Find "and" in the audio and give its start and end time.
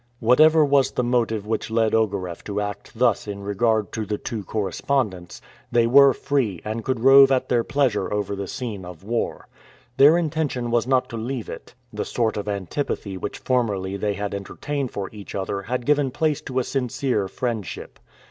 6.65-6.83